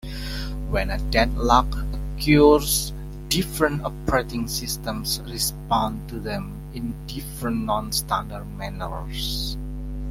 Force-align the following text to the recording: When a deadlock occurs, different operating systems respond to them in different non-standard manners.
When 0.69 0.89
a 0.89 0.97
deadlock 0.97 1.67
occurs, 2.17 2.91
different 3.29 3.85
operating 3.85 4.47
systems 4.47 5.21
respond 5.27 6.09
to 6.09 6.19
them 6.19 6.59
in 6.73 6.95
different 7.05 7.65
non-standard 7.65 8.45
manners. 8.57 9.57